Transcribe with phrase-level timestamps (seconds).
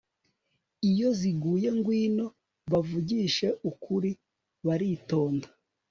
[0.89, 2.25] Iyo ziguye ngwino
[2.71, 4.11] bavugishije ukuri
[4.65, 5.47] baritonda